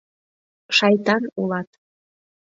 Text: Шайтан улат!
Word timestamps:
Шайтан 0.77 1.23
улат! 1.41 1.69